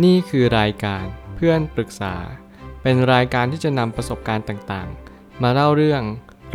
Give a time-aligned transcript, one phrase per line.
[0.00, 1.04] นี่คือรายการ
[1.36, 2.14] เพื่อนปรึกษา
[2.82, 6.02] เป็นรายการที่จะนำประสบการณ์ต่างๆ มาเล่าเรื่อง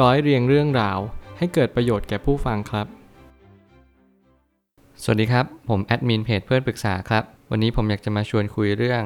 [0.02, 1.00] ร้อยเรียงเรื่องราว
[1.38, 2.88] ให้เกิดประโยชน์แก่ผู้ฟังครับ
[5.04, 9.04] สวัสดีครับ ผมแอดมินเพจเพื่อนปรึกษาครับ วันนี้ผมอยากจะมาชวนคุยเรื่อง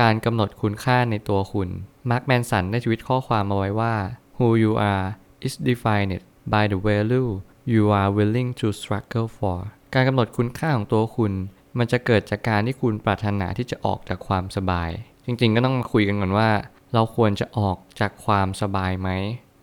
[0.00, 1.68] การกำหนดคุณค่าในตัวคุณ
[2.10, 3.94] มาร์คแมนสันได้ทวิตข้อความมาไว้ว่า
[4.36, 5.06] who you are
[5.46, 6.12] is defined
[6.52, 7.30] by the value
[7.72, 9.58] you are willing to struggle for
[9.94, 11.32] การกำหนดคุณค่าของตัวคุณ
[11.78, 14.90] มันจะเกิดจากการที่คุณปรารถนาที่จะออกจากความสบาย
[15.24, 16.50] จริงๆ ก็ต้องมาคุยกันก่อนว่า
[16.94, 19.10] เราควรจะออกจากความสบายไหม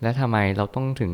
[0.02, 1.12] และทำไมเราต้องถึง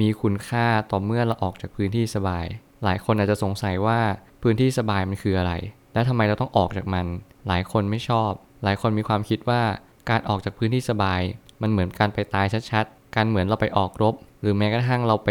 [0.00, 2.46] มีคุณค่าต่อเมื่อเราออกจากพื้นที่สบาย
[2.84, 4.00] หลายคนอาจจะสงสัยว่า
[4.42, 5.52] พื้นที่สบายมันคืออะไร
[5.92, 7.06] และทำไมเราต้องออกจากมัน
[7.48, 8.30] หลายคนไม่ชอบ
[8.64, 9.62] หลายคนมีความคิดว่า
[10.10, 11.20] การออกจากพื้นที่สบาย
[11.62, 15.28] มันเหมือนการไปตายชัดๆ การเหมือนเราไปออกรบ หรือแม้กระทั่งเราไป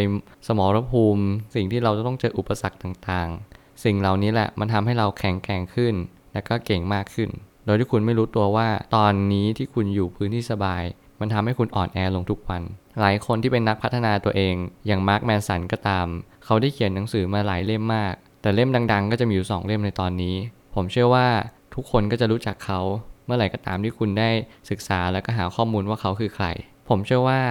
[0.47, 1.23] สมรภูมิ
[1.55, 5.95] สิ่งที่เราจะต้องเจออุปสรรคต่างๆ สิ่งเหล่านี้แหละมันทำให้เราแข็งแกร่งขึ้น
[6.33, 7.29] และก็เก่งมากขึ้น
[7.65, 10.83] โดยที่คุณไม่รู้ตัวว่า ตอนนี้ที่คุณอยู่พื้นที่สบาย
[11.19, 12.61] มันทำให้คุณอ่อนแอลงทุกวัน
[12.99, 14.55] หลายคนที่เป็นนักพัฒนาตัวเอง
[14.87, 16.07] อย่างมาร์คแมนสันก็ตาม
[16.45, 20.35] เขาได้เขียนหนังสือมาหลายเล่มมาก แต่เล่มดัง ๆ ก็จะมีอยู่ 2 เล่มในตอนนี้
[20.75, 21.27] ผมเชื่อว่า
[21.75, 22.79] ทุกคนก็จะรู้จักเขา
[23.25, 24.29] เมื่อไหร่ก็ตามที่คุณได้
[24.69, 26.45] ศึกษาแล้วก็หาข้อมูลว่าเขาคือใคร
[26.89, 27.41] ผมเชื่อว่า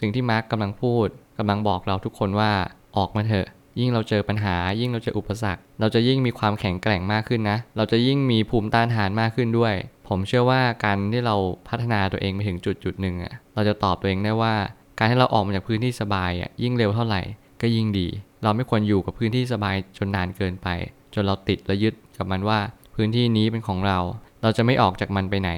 [0.00, 1.06] สิ่งที่มาร์กกำลังพูด
[1.38, 2.52] กำลังบอกเราทุกคนว่า
[2.96, 3.46] ออกมาเถอะ
[3.80, 9.74] ยิ่งเราเจอปัญหา ยิ่งเราเจออุปสรรค เราจะยิ่งมีความแข็งแกร่งมากขึ้นนะ เราจะยิ่งมีภูมิต้านทานมากขึ้นด้วย
[10.08, 11.36] ผมเชื่อว่าการที่เรา
[11.68, 14.54] พัฒนาตัวเองไปถึงจุดจุดหนึ่งอะเราจะตอบตัวเองได้ว่า
[14.98, 17.22] การที่เราออกมาจากพื้นที่สบายอะยิ่งเร็วเท่าไหร่
[17.60, 18.08] ก็ยิ่งดี
[18.42, 20.68] เราไม่ควรอยู่กับพื้นที่สบายจนนานเกินไป
[21.14, 22.58] จนเราติดและยึดกับมันว่า
[22.94, 23.98] พื้นที่นี้เป็นของเรา
[24.42, 25.50] เราจะไม่ออกจากมันไปไหน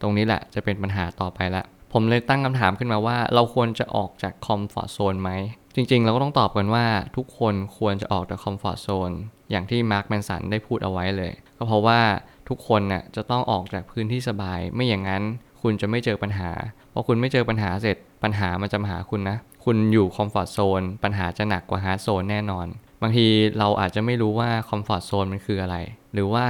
[0.00, 1.62] ตรงนี้แหละจะเป็นปัญหาต่อไปละ
[1.92, 5.30] ผมเลยตั้งคำถามขึ้นมาว่า เราควรจะออกจาก comfort zone ไหม
[5.74, 9.10] จริงๆ เราก็ต้องตอบกันว่าทุกคนควรจะออกจาก comfort zone
[9.50, 12.00] อย่างที่ Mark Manson ได้พูดเอาไว้เลย ก็เพราะว่า
[12.48, 15.22] ทุกคนน่ะจะต้องออกจากพื้นที่สบาย ไม่อย่างนั้น
[15.62, 16.50] คุณจะไม่เจอปัญหา
[16.92, 22.66] พอคุณไม่เจอปัญหาเสร็จปัญหามันจะมาหาคุณนะ คุณอยู่ comfort zone ปัญหาจะหนักกว่า hard zone แน่นอน
[23.02, 23.26] บางที
[23.58, 25.76] เราอาจจะไม่รู้ว่า comfort zone มันคืออะไร
[26.12, 26.46] หรือว่า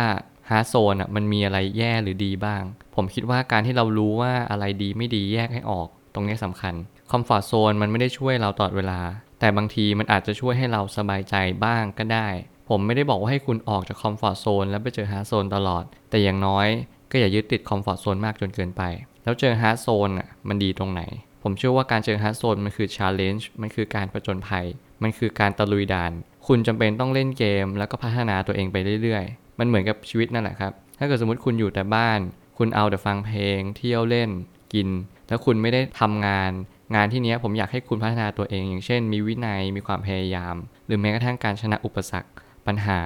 [0.50, 2.62] hard zone อะมันมีอะไรแย่หรือดีบ้าง
[2.97, 6.75] ผมคิดว่าการที่เรารู้ว่าอะไรดีไม่ดีแยกให้ออก ตรงนี้สำคัญ
[7.15, 9.00] comfort zone มันไม่ได้ช่วยเราตลอดเวลา
[9.41, 11.34] แต่บางทีมันอาจจะช่วยให้เราสบายใจ
[11.65, 12.28] บ้างก็ได้
[12.69, 16.69] ผมไม่ได้บอกว่าให้คุณออกจาก comfort zone แล้วไปเจอ hard zone ตลอด แต่อย่างน้อย
[17.11, 18.83] ก็อย่ายึดติด comfort zone มากจนเกินไป
[19.25, 21.03] แล้วเจอ hard zone อะมันดีตรงไหน
[21.43, 24.67] ผมเชื่อว่าการเจอ hard zone มันคือ challenge มันคือการผจญภัย
[25.03, 26.12] มันคือการตะลุยด่าน
[26.47, 32.21] คุณจำเป็นต้องเล่นเกม แล้วก็พัฒนาตัวเองไปเรื่อยๆ มันเหมือนกับชีวิตนั่นแหละครับ ถ้าเกิดสมมติคุณอยู่แต่บ้าน
[32.59, 34.31] คุณเอาแต่ฟังเพลง เที่ยวเล่น
[34.75, 34.89] กิน
[35.29, 36.53] แล้วคุณไม่ได้ทำงาน
[36.95, 40.55] งานที่นี้ผมอยากให้คุณพัฒนาตัวเอง อย่างเช่น มีวินัยมีความพยายาม
[40.87, 42.31] หรือแม้กระทั่งการชนะอุปสรรค
[42.67, 43.01] ปัญหา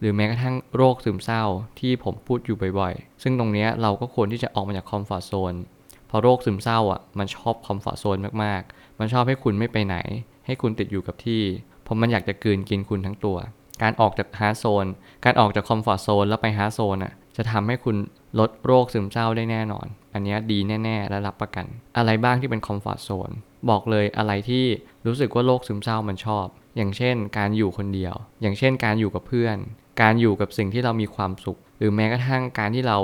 [0.00, 1.42] หรือแม้กระทั่งโรคซึมเศร้า
[1.80, 5.54] ที่ผมพูดอยู่บ่อยๆ ซึ่งตรงนี้เราก็ควรที่จะออกมาจาก comfort zone
[6.10, 9.96] พอโรคซึมเศร้าอะมันชอบ comfort zoneมากๆ มันชอบให้คุณไม่ไปไหน
[10.46, 11.42] ให้คุณติดอยู่กับที่
[11.82, 13.36] เพราะมันอยากจะกืนกินคุณทั้งตัว
[13.82, 14.86] การออกจาก hard zone
[15.24, 17.96] การออกจาก comfort zone แล้วไป hard zone อะจะทำให้คุณ
[18.38, 21.66] ลดโรคซึมเศร้าได้แน่นอน อันนี้ดีแน่ ๆ และรับประกัน
[21.96, 23.30] อะไรบ้างที่เป็น comfort zone
[23.70, 24.64] บอกเลยอะไรที่
[25.06, 26.46] รู้สึกว่าโรคซึมเศร้ามันชอบ
[26.76, 29.56] อย่างเช่น การอยู่คนเดียว อย่างเช่น การอยู่กับเพื่อน
[30.02, 32.98] การอยู่กับสิ่งที่เรามีความสุข หรือแม้กระทั่งการที่เรา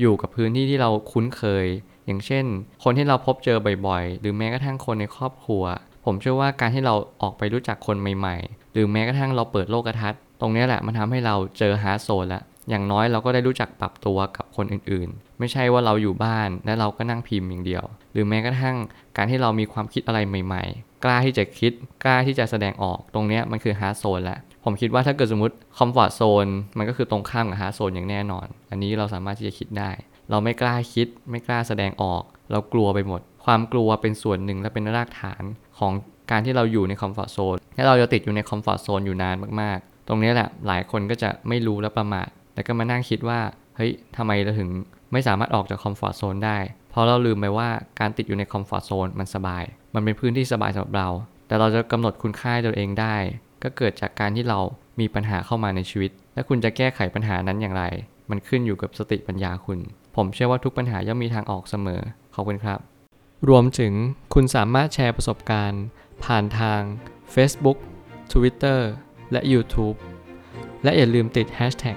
[0.00, 1.66] อยู่กับพื้นที่ที่เราคุ้นเคย
[2.06, 2.44] อย่างเช่น
[2.84, 5.64] คนที่เราพบเจอบ่อยๆ หรือแม้กระทั่งคนในครอบครัว
[6.04, 18.76] ผมเชื่อว่าการที่เราออกไปรู้จักคนใหม่ ๆ หรือแม้กระทั่งเราเปิดโลกทัศน์ตรงนี้แหละมันทำให้เราเจอ hard zone แล้ว อย่างน้อยเราก็ได้รู้จักปรับตัวกับคนอื่นๆ ไม่ใช่ว่าเราอยู่บ้านและเราก็นั่งพิมพ์อย่างเดียว หรือแม้กระทั่ง
[19.16, 21.72] การที่เรามีความคิดอะไรใหม่ๆ กล้าที่จะคิด
[22.04, 26.46] กล้าที่จะแสดงออก ตรงนี้มันคือ hard zone แล้วผมคิดว่าถ้าเกิดสมมติ comfort zone
[26.78, 29.90] มันก็คือตรงข้ามกับ hard zone อย่างแน่นอน อันนี้เราสามารถที่จะคิดได้
[30.30, 32.22] เราไม่กล้าคิด ไม่กล้าแสดงออก
[32.52, 35.42] เรากลัวไปหมด ความกลัวเป็นส่วนหนึ่งและเป็นรากฐาน
[35.78, 35.92] ของ
[36.30, 43.40] การที่เราอยู่ใน comfort zone ถ้าเราจะติดอยู่ใน comfort zone อยู่นานมากๆ ตรงนี้แหละหลายคนก็จะไม่รู้และประมาท แล้วก็มานั่งคิดว่า
[43.76, 44.70] เฮ้ยทำไมเราถึง
[45.12, 46.58] ไม่สามารถออกจาก comfort zone ได้
[46.90, 47.68] เพราะเราลืมไปว่า
[48.00, 49.64] การติดอยู่ใน comfort zone มันสบาย
[49.94, 51.08] มันเป็นพื้นที่สบายสำหรับเรา
[51.46, 53.16] แต่เราจะกำหนดคุณค่าตัวเองได้
[53.62, 54.58] ก็เกิดจากการที่เรา
[55.00, 57.84] มีปัญหาเข้ามาในชีวิต และคุณจะแก้ไขปัญหานั้นอย่างไร
[58.30, 59.78] มันขึ้นอยู่กับสติปัญญาคุณ
[60.16, 62.00] ผมเชื่อว่าทุกปัญหาย่อมมีทางออกเสมอ
[62.34, 62.78] ขอบคุณครับ
[63.48, 63.92] รวมถึง
[64.34, 65.82] คุณสามารถแชร์ประสบการณ์
[66.24, 66.80] ผ่านทาง
[67.34, 67.78] Facebook
[68.32, 68.80] Twitter
[69.32, 69.96] และ YouTube
[70.84, 71.96] และอย่าลืมติด Hashtag